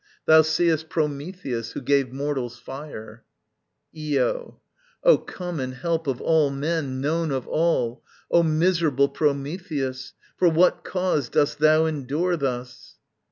Thou 0.25 0.41
seest 0.41 0.89
Prometheus, 0.89 1.73
who 1.73 1.81
gave 1.81 2.11
mortals 2.11 2.57
fire. 2.57 3.23
Io. 3.95 4.59
O 5.03 5.19
common 5.19 5.73
Help 5.73 6.07
of 6.07 6.19
all 6.19 6.49
men, 6.49 6.99
known 7.01 7.29
of 7.31 7.47
all, 7.47 8.03
O 8.31 8.41
miserable 8.41 9.09
Prometheus, 9.09 10.13
for 10.37 10.49
what 10.49 10.83
cause 10.83 11.29
Dost 11.29 11.59
thou 11.59 11.85
endure 11.85 12.35
thus? 12.35 12.95